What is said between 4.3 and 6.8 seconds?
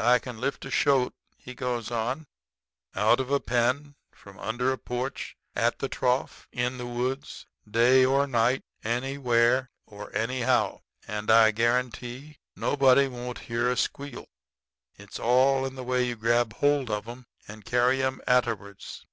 under a porch, at the trough, in